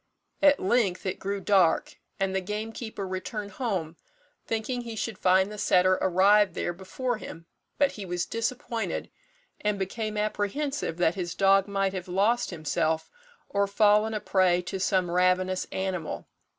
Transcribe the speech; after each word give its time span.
At 0.41 0.59
length 0.59 1.05
it 1.05 1.19
grew 1.19 1.39
dark, 1.41 1.99
and 2.19 2.35
the 2.35 2.41
gamekeeper 2.41 3.07
returned 3.07 3.51
home, 3.51 3.97
thinking 4.47 4.81
he 4.81 4.95
should 4.95 5.19
find 5.19 5.51
the 5.51 5.59
setter 5.59 5.99
arrived 6.01 6.55
there 6.55 6.73
before 6.73 7.17
him; 7.19 7.45
but 7.77 7.91
he 7.91 8.03
was 8.07 8.25
disappointed, 8.25 9.11
and 9.59 9.77
became 9.77 10.17
apprehensive 10.17 10.97
that 10.97 11.13
his 11.13 11.35
dog 11.35 11.67
might 11.67 11.93
have 11.93 12.07
lost 12.07 12.49
himself, 12.49 13.11
or 13.47 13.67
fallen 13.67 14.15
a 14.15 14.19
prey 14.19 14.63
to 14.63 14.79
some 14.79 15.11
ravenous 15.11 15.67
animal. 15.71 16.27